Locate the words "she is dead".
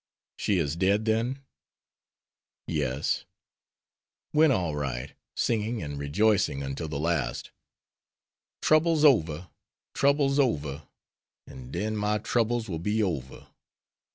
0.39-1.05